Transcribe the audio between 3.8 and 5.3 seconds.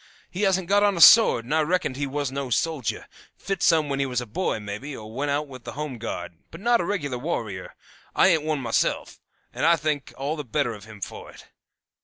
when he was a boy, maybe, or went